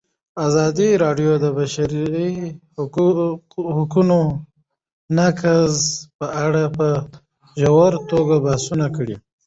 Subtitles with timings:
[0.45, 2.29] ازادي راډیو د د بشري
[3.77, 4.19] حقونو
[5.17, 5.75] نقض
[6.17, 6.87] په اړه په
[7.61, 9.15] ژوره توګه بحثونه کړي.